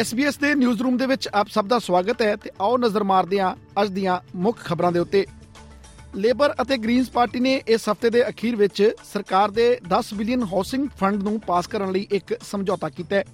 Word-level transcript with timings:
SBS 0.00 0.38
ਦੇ 0.40 0.54
news 0.54 0.80
room 0.82 0.96
ਦੇ 0.96 1.06
ਵਿੱਚ 1.06 1.28
ਆਪ 1.34 1.48
ਸਭ 1.48 1.66
ਦਾ 1.66 1.78
ਸਵਾਗਤ 1.78 2.22
ਹੈ 2.22 2.34
ਤੇ 2.36 2.50
ਆਓ 2.60 2.76
ਨਜ਼ਰ 2.78 3.04
ਮਾਰਦੇ 3.04 3.38
ਹਾਂ 3.40 3.54
ਅੱਜ 3.82 3.90
ਦੀਆਂ 3.90 4.18
ਮੁੱਖ 4.36 4.58
ਖਬਰਾਂ 4.64 4.90
ਦੇ 4.92 4.98
ਉੱਤੇ। 4.98 5.24
ਲੇਬਰ 6.16 6.54
ਅਤੇ 6.62 6.76
ਗ੍ਰੀਨਸ 6.78 7.08
ਪਾਰਟੀ 7.10 7.40
ਨੇ 7.40 7.54
ਇਸ 7.68 7.88
ਹਫ਼ਤੇ 7.88 8.10
ਦੇ 8.10 8.28
ਅਖੀਰ 8.28 8.56
ਵਿੱਚ 8.56 8.82
ਸਰਕਾਰ 9.12 9.50
ਦੇ 9.50 9.68
10 9.88 10.12
ਬਿਲੀਅਨ 10.14 10.42
ਹਾਊਸਿੰਗ 10.42 10.88
ਫੰਡ 11.00 11.22
ਨੂੰ 11.22 11.40
ਪਾਸ 11.46 11.66
ਕਰਨ 11.66 11.92
ਲਈ 11.92 12.06
ਇੱਕ 12.10 12.34
ਸਮਝੌਤਾ 12.42 12.88
ਕੀਤਾ 12.88 13.16
ਹੈ। 13.16 13.24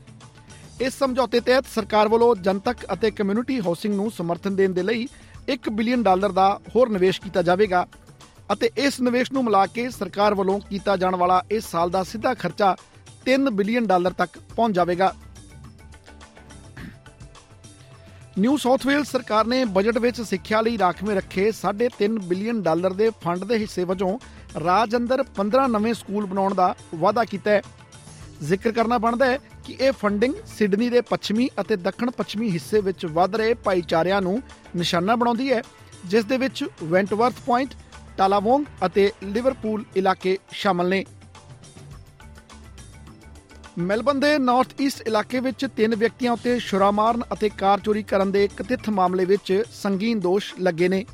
ਇਸ 0.81 0.99
ਸਮਝੌਤੇ 0.99 1.41
ਤਹਿਤ 1.41 1.67
ਸਰਕਾਰ 1.75 2.09
ਵੱਲੋਂ 2.09 2.35
ਜਨਤਕ 2.37 2.87
ਅਤੇ 2.93 3.11
ਕਮਿਊਨਿਟੀ 3.11 3.61
ਹਾਊਸਿੰਗ 3.61 3.95
ਨੂੰ 3.95 4.11
ਸਮਰਥਨ 4.11 4.57
ਦੇਣ 4.57 4.73
ਦੇ 4.73 4.83
ਲਈ 4.83 5.09
1 5.49 5.69
ਬਿਲੀਅਨ 5.73 6.03
ਡਾਲਰ 6.03 6.33
ਦਾ 6.33 6.49
ਹੋਰ 6.77 6.89
ਨਿਵੇਸ਼ 6.89 7.21
ਕੀਤਾ 7.21 7.43
ਜਾਵੇਗਾ 7.43 7.87
ਅਤੇ 8.53 8.71
ਇਸ 8.77 9.01
ਨਿਵੇਸ਼ 9.01 9.33
ਨੂੰ 9.33 9.45
ਮਿਲਾ 9.45 9.67
ਕੇ 9.67 9.89
ਸਰਕਾਰ 9.91 10.35
ਵੱਲੋਂ 10.35 10.59
ਕੀਤਾ 10.61 10.97
ਜਾਣ 10.97 11.17
ਵਾਲਾ 11.17 11.43
ਇਸ 11.51 11.71
ਸਾਲ 11.71 11.91
ਦਾ 11.91 12.05
ਸਿੱਧਾ 12.05 12.35
ਖਰਚਾ 12.35 12.75
3 13.27 13.51
ਬਿਲੀਅਨ 13.53 13.87
ਡਾਲਰ 13.87 14.13
ਤੱਕ 14.13 14.39
ਪਹੁੰਚ 14.57 14.75
ਜਾਵੇਗਾ। 14.75 15.15
ਨਿਊ 18.39 18.57
ਸਾਊਥ 18.57 18.87
ਵੇਲਸ 18.87 19.11
ਸਰਕਾਰ 19.13 19.47
ਨੇ 19.47 19.65
ਬਜਟ 19.65 19.99
ਵਿੱਚ 19.99 20.21
ਸਿੱਖਿਆ 20.21 20.61
ਲਈ 20.61 20.79
ਰਾਖਵੇਂ 20.79 21.17
ਰੱਖੇ 21.17 21.51
3.5 21.57 22.15
ਬਿਲੀਅਨ 22.29 22.63
ਡਾਲਰ 22.63 22.93
ਦੇ 22.93 23.11
ਫੰਡ 23.23 23.45
ਦੇ 23.45 23.59
ਹਿੱਸੇ 23.59 23.85
ਵਜੋਂ 23.85 24.19
ਰਾਜ 24.61 24.97
ਅੰਦਰ 24.97 25.23
15 25.39 25.67
ਨਵੇਂ 25.69 25.93
ਸਕੂਲ 25.95 26.27
ਬਣਾਉਣ 26.27 26.55
ਦਾ 26.55 26.75
ਵਾਅਦਾ 26.95 27.25
ਕੀਤਾ 27.25 27.51
ਹੈ। 27.51 27.63
ਜ਼ਿਕਰ 28.43 28.73
ਕਰਨਾ 28.73 28.99
ਬਣਦਾ 28.99 29.27
ਹੈ 29.27 29.39
ਕਿ 29.65 29.77
ਇਹ 29.81 29.93
ਫੰਡਿੰਗ 29.93 30.35
ਸਿਡਨੀ 30.47 30.89
ਦੇ 30.91 31.01
ਪੱਛਮੀ 31.01 31.49
ਅਤੇ 31.61 31.77
ਦੱਖਣ 31.77 32.11
ਪੱਛਮੀ 32.11 32.51
ਹਿੱਸੇ 32.51 32.81
ਵਿੱਚ 32.81 33.07
ਵੱਧ 33.07 33.37
ਰਹੇ 33.37 33.55
ਭਾਈਚਾਰਿਆਂ 33.55 34.23
ਨੂੰ 34.23 34.41
ਨਿਸ਼ਾਨਾ 34.77 35.17
ਬਣਾਉਂਦੀ 35.17 35.53
ਹੈ, 35.53 35.63
ਜਿਸ 36.05 36.25
ਦੇ 36.25 36.37
ਵਿੱਚ 36.37 36.65
ਵੈਂਟਵਰਥ 36.85 37.35
ਪੁਆਇੰਟ, 37.47 37.75
ਟਾਲਾਵੋਂਗ 38.17 38.65
ਅਤੇ 38.87 39.11
ਲਿਵਰਪੂਲ 39.25 39.85
ਇਲਾਕੇ 39.97 40.39
ਸ਼ਾਮਲ 40.53 40.89
ਨੇ। 40.89 41.05
ਮੈਲਬਨ 43.79 44.21
ਦੇ 44.21 44.39
ਨਾਰਥ 44.39 44.81
ਈਸਟ 44.81 45.03
ਇਲਾਕੇ 45.07 45.41
ਵਿੱਚ 45.41 45.67
ਤਿੰਨ 45.77 45.95
ਵਿਅਕਤੀਆਂ 45.95 46.33
ਉੱਤੇ 46.33 46.59
ਛੁਰਾ 46.61 46.91
ਮਾਰਨ 46.91 47.23
ਅਤੇ 47.33 47.49
ਕਾਰ 47.49 47.81
ਚੋਰੀ 47.81 48.03
ਕਰਨ 48.03 48.33
ਦੇ 48.33 48.49
ਕਥਿਤ 48.57 48.89
ਮਾਮਲੇ 48.89 49.25
ਵਿੱਚ 49.25 49.63
ਸੰਗੀਨ 49.73 50.21
ਦੋਸ਼ 50.21 50.55
ਲੱਗੇ 50.61 50.89
ਨੇ। 50.89 51.05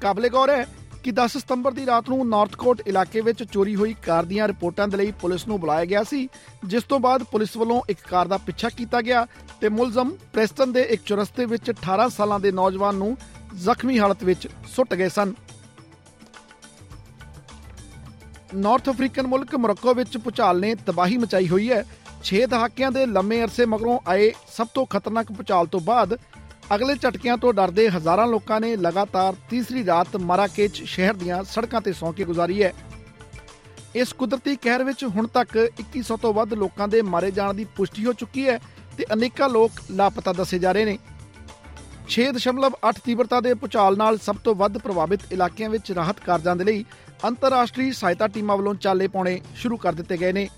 ਕਾਬਲੇ 0.00 0.28
ਗੌਰ 0.28 0.50
ਹੈ 0.50 0.66
ਕਿ 1.04 1.12
10 1.12 1.36
ਸਤੰਬਰ 1.38 1.72
ਦੀ 1.72 1.86
ਰਾਤ 1.86 2.08
ਨੂੰ 2.08 2.28
ਨਾਰਥਕੋਟ 2.28 2.80
ਇਲਾਕੇ 2.86 3.20
ਵਿੱਚ 3.20 3.42
ਚੋਰੀ 3.42 3.74
ਹੋਈ 3.76 3.94
ਕਾਰ 4.06 4.24
ਦੀਆਂ 4.24 4.48
ਰਿਪੋਰਟਾਂ 4.48 4.88
ਦੇ 4.88 4.96
ਲਈ 4.96 5.12
ਪੁਲਿਸ 5.20 5.46
ਨੂੰ 5.48 5.60
ਬੁਲਾਇਆ 5.60 5.84
ਗਿਆ 5.84 6.02
ਸੀ, 6.02 6.28
ਜਿਸ 6.64 6.82
ਤੋਂ 6.82 7.00
ਬਾਅਦ 7.00 7.22
ਪੁਲਿਸ 7.22 7.56
ਵੱਲੋਂ 7.56 7.80
ਇੱਕ 7.88 8.00
ਕਾਰ 8.08 8.28
ਦਾ 8.28 8.36
ਪਿੱਛਾ 8.36 8.68
ਕੀਤਾ 8.68 9.00
ਗਿਆ 9.00 9.26
ਤੇ 9.60 9.68
ਮੁਲਜ਼ਮ 9.68 10.16
ਪ੍ਰੈਸਟਨ 10.32 10.72
ਦੇ 10.72 10.82
ਇੱਕ 10.82 11.02
ਚੁਰਸਤੇ 11.06 11.44
ਵਿੱਚ 11.44 11.70
18 11.70 12.08
ਸਾਲਾਂ 12.08 12.40
ਦੇ 12.40 12.52
ਨੌਜਵਾਨ 12.52 12.94
ਨੂੰ 12.94 13.16
ਜ਼ਖਮੀ 13.56 13.98
ਹਾਲਤ 13.98 14.24
ਵਿੱਚ 14.24 14.48
ਸੁੱਟ 14.76 14.94
ਗਏ 14.94 15.08
ਸਨ। 15.08 15.34
ਨਾਰਥ 18.54 18.88
ਅਫਰੀਕਨ 18.90 19.26
ਮੁਲਕ 19.26 19.54
ਮੋਰੋਕੋ 19.54 19.94
ਵਿੱਚ 19.94 20.16
ਭੁਚਾਲ 20.18 20.60
ਨੇ 20.60 20.74
ਤਬਾਹੀ 20.74 21.16
ਮਚਾਈ 21.16 21.48
ਹੋਈ 21.48 21.70
ਹੈ। 21.70 21.84
6 22.24 22.38
ਦਹਾਕਿਆਂ 22.50 22.90
ਦੇ 22.92 23.04
ਲੰਮੇ 23.06 23.40
ਅਰਸੇ 23.44 23.64
ਮਗਰੋਂ 23.64 23.98
ਆਏ 24.08 24.30
ਸਭ 24.52 24.66
ਤੋਂ 24.74 24.84
ਖਤਰਨਾਕ 24.86 25.32
ਭੁਚਾਲ 25.32 25.66
ਤੋਂ 25.66 25.80
ਬਾਅਦ 25.80 26.14
ਅਗਲੇ 26.74 26.94
ਝਟਕਿਆਂ 26.94 27.36
ਤੋਂ 27.38 27.52
ਡਰਦੇ 27.52 27.88
ਹਜ਼ਾਰਾਂ 27.88 28.26
ਲੋਕਾਂ 28.26 28.60
ਨੇ 28.60 28.74
ਲਗਾਤਾਰ 28.76 29.34
ਤੀਸਰੀ 29.50 29.84
ਰਾਤ 29.86 30.16
ਮਾਰਾਕੇਚ 30.22 30.82
ਸ਼ਹਿਰ 30.84 31.14
ਦੀਆਂ 31.14 31.42
ਸੜਕਾਂ 31.44 31.80
ਤੇ 31.80 31.92
ਸੌਂ 31.92 32.12
ਕੇ 32.12 32.24
ਗੁਜ਼ਾਰੀ 32.24 32.62
ਹੈ। 32.62 32.72
ਇਸ 33.94 34.12
ਕੁਦਰਤੀ 34.12 34.56
ਕਹਿਰ 34.56 34.84
ਵਿੱਚ 34.84 35.04
ਹੁਣ 35.04 35.26
ਤੱਕ 35.26 35.56
2100 35.80 36.16
ਤੋਂ 36.22 36.32
ਵੱਧ 36.34 36.54
ਲੋਕਾਂ 36.54 36.88
ਦੇ 36.88 37.02
ਮਾਰੇ 37.02 37.30
ਜਾਣ 37.30 37.54
ਦੀ 37.54 37.64
ਪੁਸ਼ਟੀ 37.76 38.04
ਹੋ 38.04 38.12
ਚੁੱਕੀ 38.12 38.48
ਹੈ 38.48 38.58
ਤੇ 38.96 39.06
ਅਨੇਕਾਂ 39.12 39.48
ਲੋਕ 39.48 39.80
ਲਾਪਤਾ 39.90 40.32
ਦੱਸੇ 40.32 40.58
ਜਾ 40.58 40.72
ਰਹੇ 40.72 40.84
ਨੇ। 40.84 40.98
6.8 42.14 43.00
ਤੀਬਰਤਾ 43.04 43.40
ਦੇ 43.40 43.54
ਭੁਚਾਲ 43.54 43.96
ਨਾਲ 43.96 44.18
ਸਭ 44.18 44.36
ਤੋਂ 44.44 44.54
ਵੱਧ 44.54 44.78
ਪ੍ਰਭਾਵਿਤ 44.78 45.32
ਇਲਾਕਿਆਂ 45.32 45.70
ਵਿੱਚ 45.70 45.92
ਰਾਹਤ 45.92 46.20
ਕਾਰਜਾਂ 46.20 46.56
ਦੇ 46.56 46.64
ਲਈ 46.64 46.84
ਅੰਤਰਰਾਸ਼ਟਰੀ 47.24 47.90
ਸਹਾਇਤਾ 47.92 48.26
ਟੀਮਾਂ 48.28 48.56
ਵੱਲੋਂ 48.56 48.74
ਚਾਲੇ 48.74 49.08
ਪਾਉਣੇ 49.08 49.40
ਸ਼ੁਰੂ 49.56 49.76
ਕਰ 49.76 49.92
ਦਿੱਤੇ 49.92 50.16
ਗਏ 50.16 50.32
ਨੇ। 50.32 50.48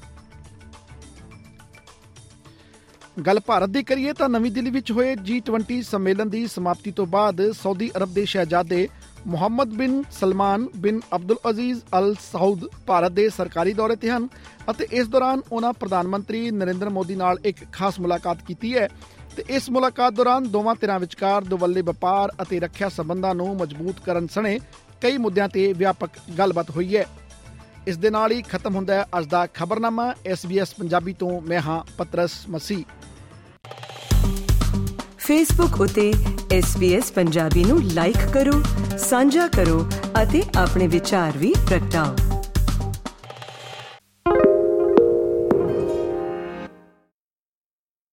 ਗੱਲ 3.27 3.41
ਭਾਰਤ 3.47 3.69
ਦੀ 3.69 3.83
ਕਰੀਏ 3.83 4.13
ਤਾਂ 4.13 4.29
ਨਵੀਂ 4.29 4.51
ਦਿੱਲੀ 4.51 4.71
ਵਿੱਚ 4.71 4.91
ਹੋਏ 4.93 5.15
G20 5.29 5.81
ਸੰਮੇਲਨ 5.83 6.31
ਦੀ 6.31 6.47
ਸਮਾਪਤੀ 6.47 6.91
ਤੋਂ 6.91 7.07
ਬਾਅਦ 7.07 7.41
ਸਾਊਦੀ 7.53 7.91
ਅਰਬ 7.97 8.13
ਦੇ 8.15 8.25
ਸ਼ਹਿਜ਼ਾਦੇ 8.25 8.89
Mohammed 9.27 9.73
bin 9.75 10.03
Salman 10.13 10.67
bin 10.77 11.01
Abdul 11.15 11.39
Aziz 11.51 11.81
Al 11.99 12.15
Saud 12.33 12.65
Bharat 12.87 13.13
ਦੇ 13.13 13.29
ਸਰਕਾਰੀ 13.29 13.73
ਦੌਰੇ 13.73 13.97
ਤੇ 13.97 14.11
ਹਨ 14.11 14.29
ਅਤੇ 14.71 14.87
ਇਸ 14.93 15.09
ਦੌਰਾਨ 15.09 15.41
ਉਹਨਾਂ 15.53 15.73
ਪ੍ਰਧਾਨ 15.73 16.09
ਮੰਤਰੀ 16.09 16.51
ਨਰਿੰਦਰ 16.51 16.91
ਮੋਦੀ 16.91 17.17
ਨਾਲ 17.17 17.39
ਇੱਕ 17.45 17.65
ਖਾਸ 17.73 18.01
ਮੁਲਾਕਾਤ 18.01 18.43
ਕੀਤੀ 18.43 18.75
ਹੈ। 18.77 18.89
ਤੇ 19.41 19.55
ਇਸ 19.55 19.71
ਮੁਲਾਕਾਤ 19.71 20.13
ਦੌਰਾਨ 20.13 20.49
ਦੋਵਾਂ 20.49 20.75
ਧਿਰਾਂ 20.81 21.01
ਵਿਚਕਾਰ 21.01 21.45
ਦੁਵੱਲੇ 21.45 21.83
ਵਪਾਰ 21.83 22.33
ਅਤੇ 22.43 22.61
ਰੱਖਿਆ 22.61 22.89
ਸੰਬੰਧਾਂ 22.89 23.35
ਨੂੰ 23.35 23.57
ਮਜ਼ਬੂਤ 23.57 24.01
ਕਰਨ 24.07 24.27
ਸਣੇ 24.27 24.61
ਕਈ 25.01 25.17
ਮੁੱਦਿਆਂ 25.17 25.49
ਤੇ 25.49 25.73
ਵਿਆਪਕ 25.73 26.11
ਗੱਲਬਾਤ 26.39 26.71
ਹੋਈ 26.71 26.97
ਹੈ। 26.97 27.05
ਇਸ 27.87 27.97
ਦੇ 27.97 28.11
ਨਾਲ 28.11 28.33
ਹੀ 28.33 28.43
ਖਤਮ 28.43 28.75
ਹੁੰਦਾ 28.75 28.95
ਹੈ 28.95 29.07
ਅੱਜ 29.19 29.27
ਦਾ 29.27 29.47
ਖਬਰਨਾਮਾ। 29.47 30.15
SBS 30.33 30.67
ਪੰਜਾਬੀ 30.79 31.13
ਤੋਂ 31.13 31.41
ਮੈਂ 31.41 31.61
ਹਾਂ 31.61 31.85
ਪਤਰਸ 31.99 32.31
ਮਸੀ। 32.49 32.85
ਫੇਸਬੁੱਕ 35.19 35.81
ਉਤੇ 35.81 36.13
SBS 36.59 37.13
ਪੰਜਾਬੀ 37.15 37.65
ਨੂੰ 37.65 37.83
ਲਾਈਕ 37.83 38.27
ਕਰੋ, 38.35 38.63
ਸਾਂਝਾ 38.99 39.47
ਕਰੋ 39.47 39.91
ਅਤੇ 40.23 40.43
ਆਪਣੇ 40.57 40.87
ਵਿਚਾਰ 40.87 41.39
ਵੀ 41.39 41.55
ਪ੍ਰਗਟਾਓ। 41.69 42.30